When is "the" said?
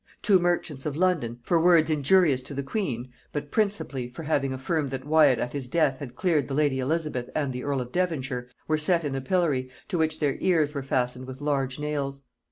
2.55-2.63, 6.47-6.55, 7.53-7.63, 9.13-9.21